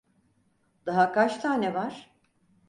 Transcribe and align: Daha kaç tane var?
Daha 0.85 1.11
kaç 1.13 1.37
tane 1.37 1.73
var? 1.73 2.09